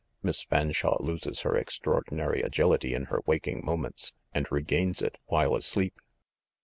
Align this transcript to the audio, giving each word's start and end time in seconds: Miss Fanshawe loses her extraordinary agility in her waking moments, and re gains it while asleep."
Miss 0.23 0.41
Fanshawe 0.43 0.97
loses 0.99 1.41
her 1.41 1.55
extraordinary 1.55 2.41
agility 2.41 2.95
in 2.95 3.03
her 3.03 3.21
waking 3.27 3.63
moments, 3.63 4.13
and 4.33 4.51
re 4.51 4.63
gains 4.63 5.03
it 5.03 5.19
while 5.27 5.55
asleep." 5.55 5.99